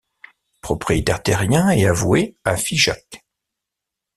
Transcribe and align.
Propriétaire 0.61 1.21
terrien 1.21 1.69
et 1.69 1.85
avoué 1.85 2.35
à 2.43 2.57
Figeac. 2.57 3.23